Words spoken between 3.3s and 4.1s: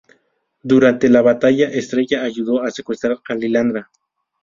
Lilandra.